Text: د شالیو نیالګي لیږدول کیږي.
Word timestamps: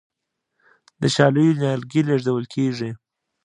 د 1.01 1.03
شالیو 1.15 1.57
نیالګي 1.59 2.01
لیږدول 2.07 2.45
کیږي. 2.53 2.89